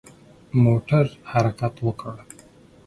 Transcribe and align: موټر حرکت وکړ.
موټر 0.63 1.05
حرکت 1.31 1.73
وکړ. 1.85 2.15